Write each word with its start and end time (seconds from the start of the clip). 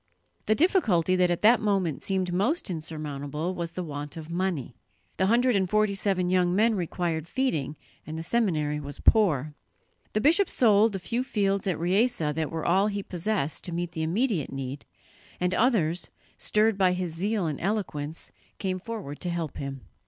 The 0.47 0.55
difficulty 0.55 1.15
that 1.15 1.29
at 1.29 1.43
that 1.43 1.59
moment 1.61 2.01
seemed 2.01 2.33
most 2.33 2.71
insurmountable 2.71 3.53
was 3.53 3.73
the 3.73 3.83
want 3.83 4.17
of 4.17 4.31
money. 4.31 4.75
The 5.17 5.27
hundred 5.27 5.55
and 5.55 5.69
forty 5.69 5.93
seven 5.93 6.27
young 6.27 6.55
men 6.55 6.73
required 6.73 7.27
feeding, 7.27 7.75
and 8.07 8.17
the 8.17 8.23
seminary 8.23 8.79
was 8.79 8.99
poor. 8.99 9.53
The 10.13 10.19
bishop 10.21 10.49
sold 10.49 10.93
the 10.93 10.97
few 10.97 11.23
fields 11.23 11.67
at 11.67 11.77
Riese 11.79 12.17
that 12.33 12.49
were 12.49 12.65
all 12.65 12.87
he 12.87 13.03
possessed 13.03 13.63
to 13.65 13.71
meet 13.71 13.91
the 13.91 14.01
immediate 14.01 14.51
need, 14.51 14.85
and 15.39 15.53
others, 15.53 16.09
stirred 16.35 16.79
by 16.79 16.93
his 16.93 17.13
zeal 17.13 17.45
and 17.45 17.61
eloquence, 17.61 18.31
came 18.57 18.79
forward 18.79 19.19
to 19.19 19.29
help 19.29 19.57
him. 19.57 19.81